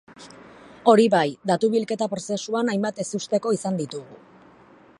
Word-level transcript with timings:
Hori 0.93 1.03
bai, 1.15 1.27
datu-bilketa 1.51 2.07
prozesuan 2.13 2.73
hainbat 2.73 3.05
ezusteko 3.05 3.53
izan 3.59 3.79
ditugu. 3.83 4.19